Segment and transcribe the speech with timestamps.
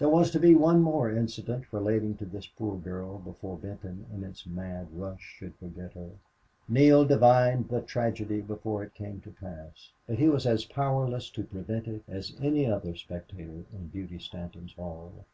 [0.00, 4.24] There was to be one more incident relating to this poor girl before Benton in
[4.24, 6.10] its mad rush should forget her.
[6.68, 11.44] Neale divined the tragedy before it came to pass, but he was as powerless to
[11.44, 15.24] prevent it as any other spectator in Beauty Stanton's hall.